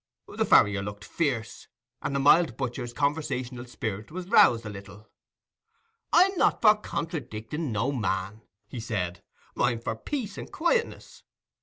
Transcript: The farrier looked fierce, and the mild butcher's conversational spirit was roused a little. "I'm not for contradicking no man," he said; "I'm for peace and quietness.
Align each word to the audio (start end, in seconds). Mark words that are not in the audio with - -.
The 0.35 0.45
farrier 0.45 0.81
looked 0.81 1.05
fierce, 1.05 1.67
and 2.01 2.15
the 2.15 2.19
mild 2.19 2.57
butcher's 2.57 2.91
conversational 2.91 3.65
spirit 3.65 4.09
was 4.09 4.27
roused 4.29 4.65
a 4.65 4.69
little. 4.69 5.07
"I'm 6.11 6.35
not 6.39 6.59
for 6.59 6.73
contradicking 6.73 7.67
no 7.71 7.91
man," 7.91 8.41
he 8.67 8.79
said; 8.79 9.21
"I'm 9.55 9.79
for 9.79 9.95
peace 9.95 10.39
and 10.39 10.51
quietness. 10.51 11.21